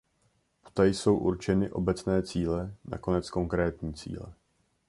[0.63, 4.33] Poté jsou určeny obecné cíle nakonec konkrétní cíle.